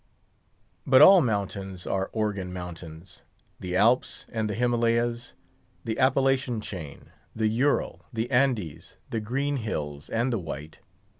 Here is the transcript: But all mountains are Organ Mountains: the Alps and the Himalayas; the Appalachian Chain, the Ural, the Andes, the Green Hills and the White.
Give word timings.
But 0.87 1.03
all 1.03 1.21
mountains 1.21 1.85
are 1.85 2.09
Organ 2.11 2.51
Mountains: 2.51 3.21
the 3.59 3.75
Alps 3.75 4.25
and 4.29 4.49
the 4.49 4.55
Himalayas; 4.55 5.35
the 5.85 5.99
Appalachian 5.99 6.59
Chain, 6.59 7.11
the 7.35 7.45
Ural, 7.47 8.03
the 8.11 8.27
Andes, 8.31 8.97
the 9.11 9.19
Green 9.19 9.57
Hills 9.57 10.09
and 10.09 10.33
the 10.33 10.39
White. 10.39 10.79